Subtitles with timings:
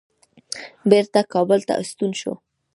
[0.89, 2.33] بیرته کابل ته ستون شو.